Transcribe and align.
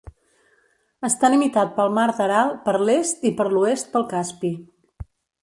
Està 1.09 1.29
limitat 1.33 1.75
pel 1.75 1.93
mar 1.97 2.07
d'Aral 2.21 2.49
per 2.65 2.75
l'est 2.91 3.29
i 3.33 3.33
per 3.43 3.47
l'oest 3.57 3.93
pel 3.95 4.09
Caspi. 4.17 4.53